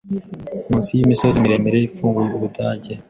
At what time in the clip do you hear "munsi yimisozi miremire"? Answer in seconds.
0.69-1.77